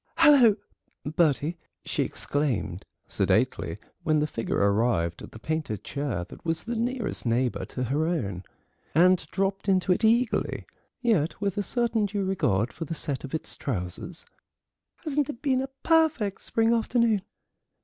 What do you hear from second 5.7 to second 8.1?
chair that was the nearest neighbour to her